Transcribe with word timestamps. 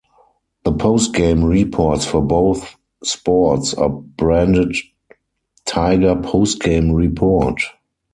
The 0.63 0.71
postgame 0.71 1.47
reports 1.47 2.05
for 2.07 2.23
both 2.23 2.75
sports 3.03 3.75
are 3.75 3.89
branded 3.91 4.75
Tiger 5.65 6.15
Postgame 6.15 6.95
Report. 6.95 7.61